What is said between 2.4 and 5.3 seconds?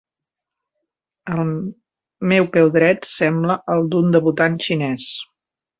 peu dret sembla el d'un debutant xinès.